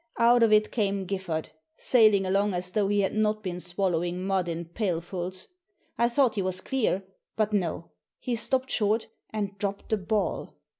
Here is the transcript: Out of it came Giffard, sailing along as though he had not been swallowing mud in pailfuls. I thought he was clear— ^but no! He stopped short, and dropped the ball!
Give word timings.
Out 0.17 0.41
of 0.41 0.51
it 0.51 0.71
came 0.71 1.05
Giffard, 1.05 1.49
sailing 1.77 2.25
along 2.25 2.55
as 2.55 2.71
though 2.71 2.87
he 2.87 3.01
had 3.01 3.13
not 3.13 3.43
been 3.43 3.59
swallowing 3.59 4.23
mud 4.25 4.47
in 4.47 4.65
pailfuls. 4.65 5.47
I 5.95 6.09
thought 6.09 6.33
he 6.33 6.41
was 6.41 6.59
clear— 6.59 7.03
^but 7.37 7.53
no! 7.53 7.91
He 8.17 8.35
stopped 8.35 8.71
short, 8.71 9.09
and 9.29 9.55
dropped 9.59 9.89
the 9.89 9.97
ball! 9.97 10.55